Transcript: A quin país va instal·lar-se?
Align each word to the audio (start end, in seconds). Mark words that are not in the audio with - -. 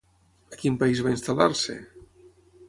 A 0.55 0.55
quin 0.61 0.79
país 0.83 1.01
va 1.09 1.13
instal·lar-se? 1.17 1.77